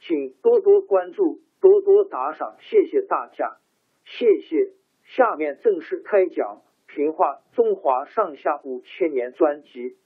[0.00, 3.58] 请多多关注，多多打赏，谢谢大家，
[4.04, 4.72] 谢谢。
[5.04, 6.62] 下面正式开讲
[6.94, 9.96] 《评话中华上下五千年》专辑。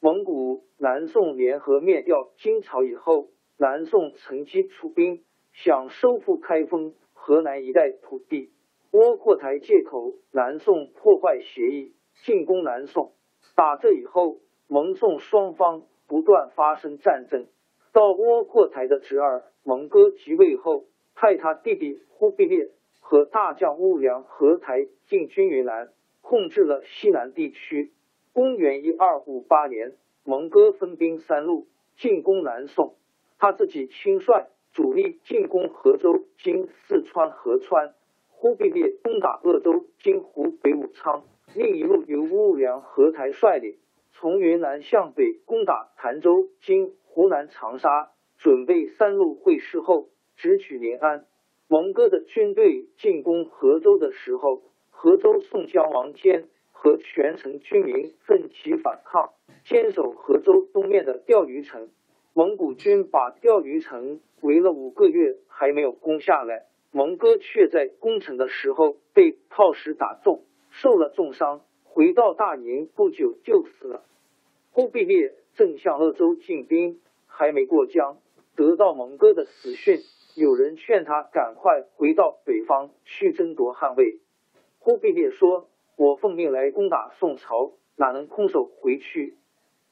[0.00, 5.22] 蒙古、南宋联合灭掉金朝以后，南宋乘机出兵，
[5.52, 8.50] 想收复开封、河南一带土地。
[8.92, 11.94] 窝阔台借口南宋破坏协议，
[12.24, 13.14] 进攻南宋。
[13.54, 17.46] 打这以后，蒙宋双方不断发生战争。
[17.92, 20.84] 到窝阔台的侄儿蒙哥即位后，
[21.14, 25.88] 派他弟弟忽必烈和大将兀良合台进军云南，
[26.20, 27.92] 控制了西南地区。
[28.32, 32.94] 公元一二五八年，蒙哥分兵三路进攻南宋，
[33.38, 37.94] 他自己亲率主力进攻河州（今四川合川），
[38.30, 41.24] 忽必烈攻打鄂州（今湖北武昌）。
[41.52, 43.76] 另一路由兀良合台率领，
[44.12, 51.26] 从云南向北攻打潭州（今湖南长沙），准备三路会师后直取临安。
[51.66, 59.30] 蒙哥的军队进攻河州的时候，河州宋江王坚和全城军民奋起反抗，
[59.64, 61.88] 坚守河州东面的钓鱼城。
[62.32, 66.66] 蒙古军把钓鱼城围了五个月，还没有攻下来。
[66.92, 70.44] 蒙哥却在攻城的时候被炮石打中。
[70.80, 74.02] 受了重伤，回到大营不久就死了。
[74.72, 78.16] 忽必烈正向鄂州进兵，还没过江，
[78.56, 79.98] 得到蒙哥的死讯，
[80.34, 84.20] 有人劝他赶快回到北方去争夺汉位。
[84.78, 85.68] 忽必烈说
[85.98, 89.36] ：“我奉命来攻打宋朝，哪能空手回去？”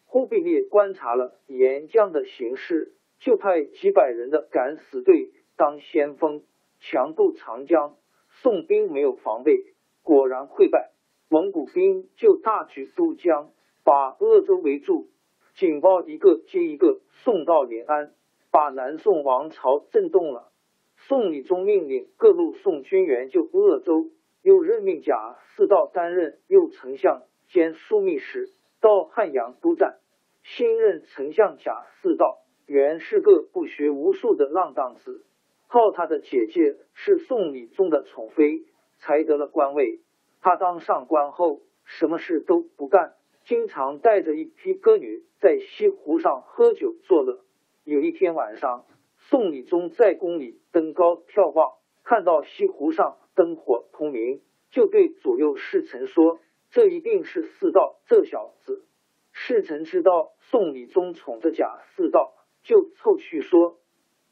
[0.09, 6.45] 忽必烈观察了沿江的形势，就派几百人的敢死队当先锋，
[6.81, 7.95] 强渡长江。
[8.41, 9.65] 宋兵没有防备。
[10.09, 10.91] 果然溃败，
[11.29, 13.51] 蒙古兵就大举渡江，
[13.85, 15.11] 把鄂州围住，
[15.55, 18.15] 警报一个接一个送到临安，
[18.51, 20.51] 把南宋王朝震动了。
[20.97, 24.07] 宋理宗命令各路宋军援救鄂州，
[24.41, 28.49] 又任命贾似道担任右丞相兼枢密使，
[28.81, 29.99] 到汉阳督战。
[30.43, 35.27] 新任丞相贾似道原是个不学无术的浪荡子，
[35.69, 38.65] 靠他的姐姐是宋理宗的宠妃。
[38.99, 40.01] 才得了官位。
[40.41, 43.15] 他当上官后，什么事都不干，
[43.45, 47.41] 经常带着一批歌女在西湖上喝酒作乐。
[47.85, 48.85] 有一天晚上，
[49.17, 56.39] 宋理宗在宫里登高眺望，看到西湖上灯火通明，就对左右侍臣说
[56.71, 58.85] ：“这一定是四道这小子。”
[59.33, 63.79] 侍臣知道宋理宗宠着贾似道，就凑去说：“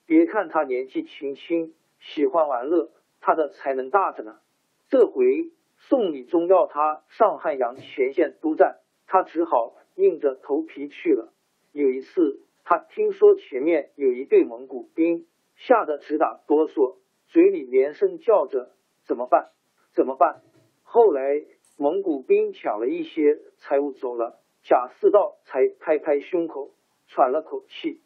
[0.07, 2.91] 别看他年纪轻轻，喜欢玩乐，
[3.21, 4.39] 他的才能大着呢。”
[4.89, 11.33] 这回宋理宗要他上汉阳前线督战，他只好硬着头皮去了。
[11.73, 18.71] 有一次，他听说前面有一队蒙古兵，吓得直打哆嗦，嘴里连声叫着
[19.07, 19.51] ：“怎么办？
[19.93, 20.43] 怎么办？”
[20.85, 21.45] 后来
[21.77, 26.71] 蒙古兵抢了一些财物走了，贾似道才拍拍胸口，
[27.09, 28.03] 喘了口气。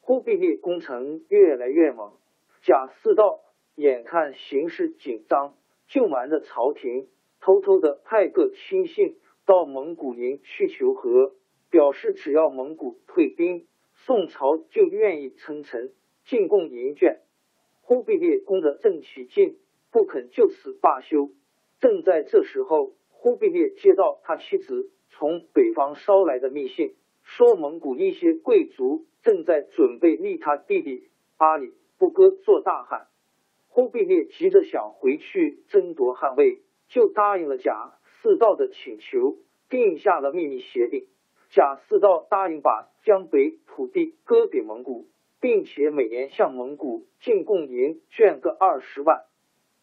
[0.00, 2.12] 忽必烈攻城越来越猛，
[2.62, 3.40] 贾似道
[3.76, 5.54] 眼看形势紧张。
[5.88, 7.08] 就瞒着朝廷，
[7.40, 11.34] 偷偷的派个亲信到蒙古营去求和。
[11.68, 15.92] 表示只要蒙古退兵，宋朝就愿意称臣
[16.24, 17.22] 进贡银卷。
[17.82, 19.58] 忽必烈攻得正起劲，
[19.90, 21.32] 不肯就此罢休。
[21.80, 26.94] 正在这时候，忽必烈接到他妻子从北方捎来的密信，
[27.24, 33.08] 说蒙古一些贵族正在准备立他弟弟阿里不哥做大汗。
[33.76, 37.92] 忽必烈急着想回去争夺汗位，就答应了贾
[38.22, 39.36] 似道的请求，
[39.68, 41.08] 定下了秘密协定。
[41.50, 45.08] 贾似道答应把江北土地割给蒙古，
[45.42, 49.24] 并且每年向蒙古进贡银绢个二十万。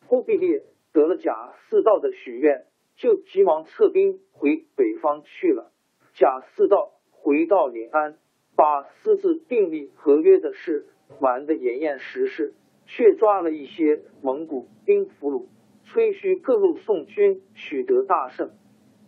[0.08, 5.72] 忽必烈得了贾似道的许愿，就急忙撤兵回北方去了。
[6.16, 8.18] 贾似道回到临安，
[8.56, 10.88] 把私自订立合约的事
[11.22, 12.56] 瞒得严严实实。
[12.86, 15.46] 却抓了一些蒙古兵俘虏，
[15.86, 18.52] 吹嘘各路宋军取得大胜，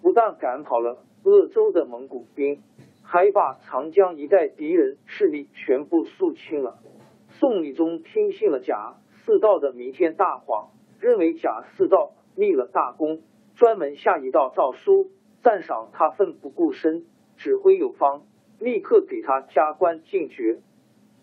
[0.01, 2.61] 不但赶跑了鄂州的蒙古兵，
[3.03, 6.79] 还把长江一带敌人势力全部肃清了。
[7.29, 8.95] 宋理宗听信了贾
[9.25, 13.21] 似道的弥天大谎，认为贾似道立了大功，
[13.55, 15.11] 专门下一道诏书
[15.41, 17.05] 赞赏他奋不顾身，
[17.37, 18.23] 指挥有方，
[18.59, 20.59] 立刻给他加官进爵。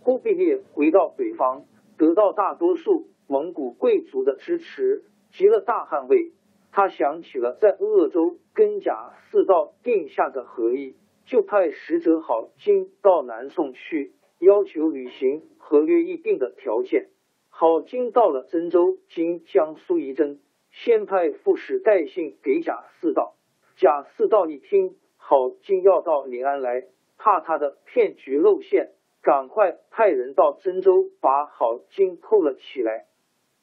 [0.01, 1.65] 忽必烈回到北方。
[1.97, 6.33] 得到大多数蒙古贵族的支持，即了大汗位。
[6.71, 10.97] 他想起了在鄂州跟贾似道定下的合议，
[11.27, 17.11] 就派使者郝金到南宋去，要求履行合约议定的条件。
[17.51, 20.41] 郝金到了真州（今江苏仪征），
[20.73, 23.35] 先派副使带信给贾似道。
[23.77, 26.87] 贾似道一听郝金要到临安来，
[27.19, 28.93] 怕他的骗局露馅。
[29.23, 33.07] 赶快派人到真州把郝金扣了起来。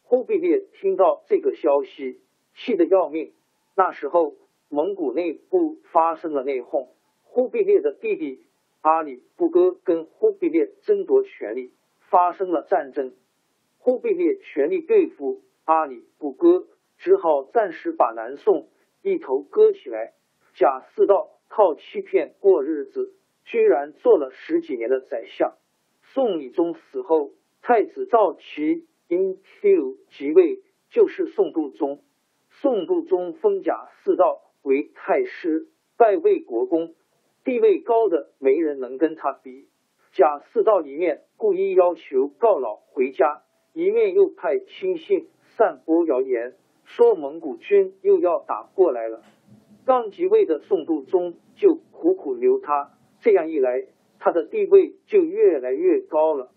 [0.04, 2.22] 忽必烈听到这个消息，
[2.56, 3.34] 气得要命。
[3.76, 4.36] 那时候
[4.70, 6.88] 蒙古内部发生了内讧，
[7.24, 8.46] 忽必烈的弟弟
[8.82, 11.74] 阿里不哥跟忽必烈争夺权力，
[12.10, 13.14] 发生了战争。
[13.78, 16.68] 忽必烈全力对付阿里不哥，
[16.98, 18.70] 只好暂时把南宋
[19.02, 20.14] 一头割起来。
[20.56, 23.14] 贾似道靠欺骗过日子。
[23.50, 25.56] 居然做了十几年的宰相。
[26.14, 27.32] 宋理宗死后，
[27.64, 30.60] 太子赵齐因 Q 即位，
[30.92, 32.04] 就是宋度宗。
[32.62, 35.68] 宋度宗封贾似道为太师，
[35.98, 36.94] 拜魏国公，
[37.44, 39.68] 地位高的没人能跟他比。
[40.12, 43.42] 贾似道一面故意要求告老回家，
[43.74, 46.54] 一面又派亲信散播谣言，
[46.86, 49.24] 说蒙古军又要打过来了。
[49.86, 52.92] 刚即位的宋度宗就苦苦留他。
[53.22, 53.86] 这样一来，
[54.20, 56.52] 他的地位就越来越高了。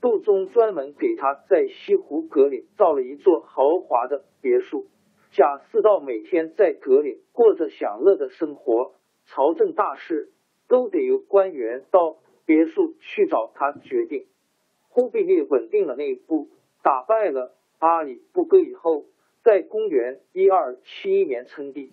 [0.00, 4.86] 杜宗专门给他在西湖阁里造了一座豪华的别墅。
[5.30, 8.94] 贾似道每天在阁里过着享乐的生活，
[9.26, 10.30] 朝政大事
[10.68, 14.26] 都得由官员到别墅去找他决定。
[14.88, 16.48] 忽必烈稳定了内部，
[16.82, 19.06] 打败了阿里不哥以后，
[19.42, 21.92] 在公元一二七一年称帝，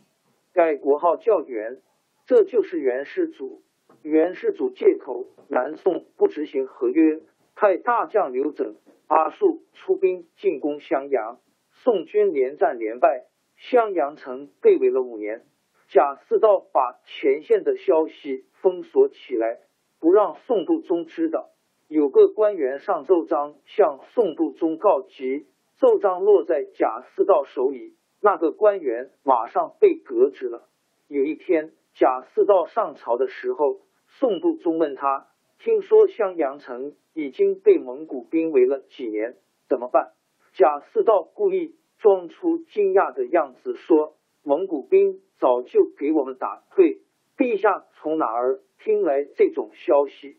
[0.51, 1.81] 改国号叫元，
[2.25, 3.62] 这就是元世祖。
[4.01, 7.19] 元世祖借口南宋不执行合约，
[7.54, 8.75] 派大将刘整、
[9.07, 11.40] 阿术出兵进攻襄阳，
[11.72, 13.25] 宋军连战连败，
[13.57, 15.44] 襄阳城被围了五年。
[15.90, 19.60] 贾似道把前线的消息封锁起来，
[20.00, 21.50] 不让宋度宗知道。
[21.89, 30.70] 有个官员上奏章向宋度宗告急，奏章落在贾似道手里，那个官员马上被革职了。
[31.10, 33.82] 有一天，贾似道上朝的时候。
[34.18, 35.28] 宋度宗问他
[35.60, 39.38] ：“听说襄阳城已经被蒙古兵围了几年，
[39.70, 40.12] 怎么办？”
[40.54, 47.01] 贾似道故意装出惊讶的样子说：“蒙古兵早就给我们打退。
[47.38, 50.38] 陛下从哪儿听来这种消息？”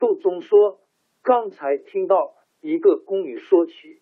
[0.00, 0.80] 杜宗说
[1.22, 4.00] ：“刚才听到一个宫女说起，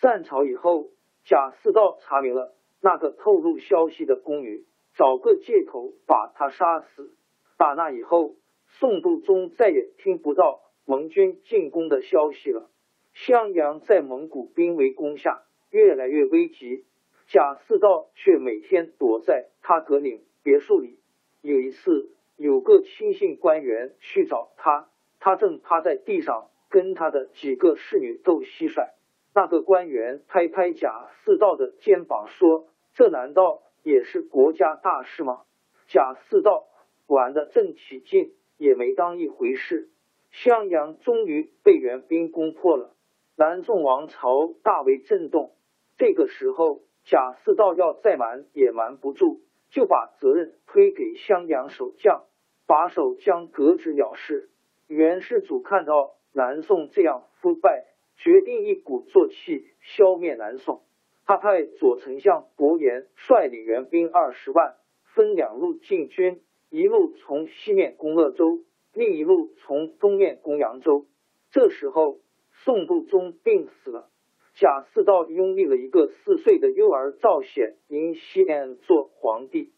[0.00, 0.88] 散朝以后，
[1.24, 7.14] 贾似道查明了那个透露消息的宫女，找个借口把她杀死。
[7.58, 8.34] 打那以后。”
[8.78, 12.70] 宋度宗再也听不到蒙军进攻的消息了。
[13.14, 16.84] 襄阳在蒙古兵围攻下越来越危急，
[17.28, 20.98] 贾似道却每天躲在他阁领别墅里。
[21.40, 24.88] 有一次，有个亲信官员去找他，
[25.20, 28.90] 他正趴在地上跟他的几个侍女斗蟋蟀。
[29.34, 35.42] 那个官员拍拍贾似道的肩膀说：“这难道也是国家大事吗？”
[35.88, 36.66] 贾似道
[37.06, 38.32] 玩的正起劲。
[38.56, 39.90] 也没当一回事。
[40.30, 42.94] 襄阳终于被援兵攻破了，
[43.36, 45.52] 南宋王朝大为震动。
[45.96, 52.24] 这个时候，贾似道要再瞒也瞒不住，就把责任推给襄阳守将。
[52.66, 54.50] 把手将革职了事。
[54.88, 57.84] 元世祖看到南宋这样腐败，
[58.16, 60.82] 决定一鼓作气消灭南宋。
[61.24, 64.74] 他派左丞相伯颜率领援兵二十万，
[65.14, 68.60] 分两路进军，一路从西面攻鄂州，
[68.92, 71.06] 另一路从东面攻扬州。
[71.50, 72.18] 这时候，
[72.50, 74.10] 宋度宗病死了，
[74.54, 79.72] 贾似道拥立了一个四岁的幼儿赵显迎西安做皇帝。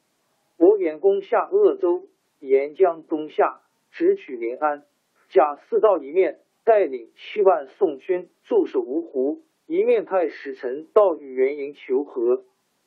[0.57, 2.09] 伯颜攻下鄂州，
[2.40, 4.85] 沿江东下，直取临安。
[5.28, 9.42] 贾似道一面带领七万宋军驻守芜湖。
[9.66, 12.45] 一面派使臣到与元营求和，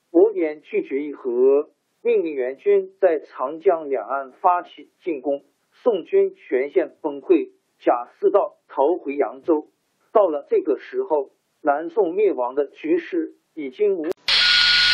[0.09, 1.69] 伯颜拒绝议和，
[2.03, 5.43] 命令援军在长江两岸发起进攻，
[5.83, 9.67] 宋军全线崩溃，贾似道逃回扬州。
[10.11, 11.29] 到了这个时候，
[11.61, 14.07] 南宋灭亡的局势已经无。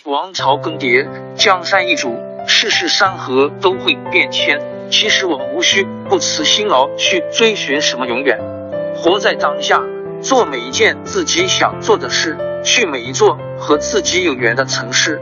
[0.03, 2.09] 王朝更迭，江山易主，
[2.45, 4.59] 世事山河都会变迁。
[4.89, 8.37] 其实我们无需不辞辛劳去追寻什么永远，
[8.93, 9.81] 活在当下。
[10.19, 12.35] 做每一件自己想做的事，
[12.65, 15.21] 去每一座和自己有缘的城市，